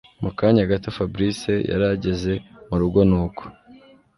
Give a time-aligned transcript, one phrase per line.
[0.23, 1.39] Mukanya gato Fabric
[1.71, 2.33] yarageze
[2.69, 3.43] murugo nuko